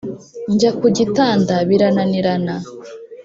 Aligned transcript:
Njya 0.53 0.71
ku 0.79 0.87
gitanda 0.97 1.55
birananirana. 1.69 2.55